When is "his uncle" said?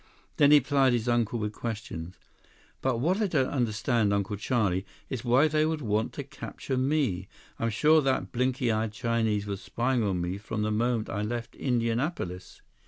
0.93-1.37